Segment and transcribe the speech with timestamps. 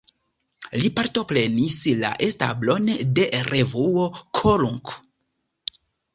[0.83, 4.09] Li partoprenis la establon de revuo
[4.41, 4.97] "Korunk".